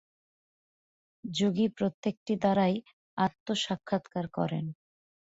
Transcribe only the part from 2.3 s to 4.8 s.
দ্বারাই আত্মসাক্ষাৎকার করেন।